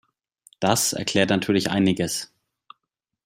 Das 0.59 0.93
erklärt 0.93 1.29
natürlich 1.29 1.69
einiges. 1.69 2.31